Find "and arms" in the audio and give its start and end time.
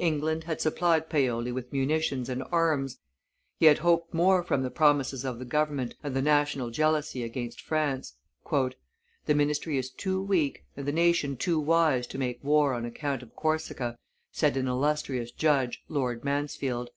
2.28-2.98